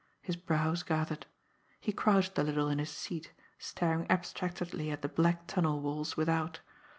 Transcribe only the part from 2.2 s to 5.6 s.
a little in his seat, staring abstractedly at the black